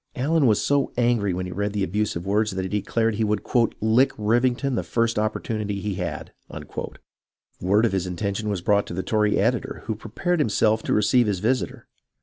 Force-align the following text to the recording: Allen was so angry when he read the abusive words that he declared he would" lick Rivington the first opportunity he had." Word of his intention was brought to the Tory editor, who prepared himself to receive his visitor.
Allen 0.15 0.47
was 0.47 0.59
so 0.59 0.91
angry 0.97 1.31
when 1.31 1.45
he 1.45 1.51
read 1.51 1.73
the 1.73 1.83
abusive 1.83 2.25
words 2.25 2.49
that 2.49 2.63
he 2.63 2.67
declared 2.67 3.13
he 3.13 3.23
would" 3.23 3.45
lick 3.81 4.13
Rivington 4.17 4.73
the 4.73 4.81
first 4.81 5.19
opportunity 5.19 5.79
he 5.79 5.93
had." 5.93 6.31
Word 7.59 7.85
of 7.85 7.91
his 7.91 8.07
intention 8.07 8.49
was 8.49 8.61
brought 8.63 8.87
to 8.87 8.95
the 8.95 9.03
Tory 9.03 9.37
editor, 9.37 9.83
who 9.85 9.93
prepared 9.93 10.39
himself 10.39 10.81
to 10.81 10.93
receive 10.93 11.27
his 11.27 11.37
visitor. 11.37 11.87